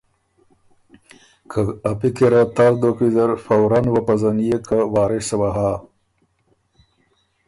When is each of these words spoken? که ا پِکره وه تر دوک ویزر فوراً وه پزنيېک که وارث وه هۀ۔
که 1.51 1.59
ا 1.89 1.91
پِکره 1.99 2.41
وه 2.45 2.51
تر 2.55 2.71
دوک 2.81 2.97
ویزر 3.03 3.31
فوراً 3.45 3.79
وه 3.93 4.01
پزنيېک 4.07 4.61
که 4.67 4.77
وارث 4.93 5.29
وه 5.39 5.49
هۀ۔ 5.57 5.71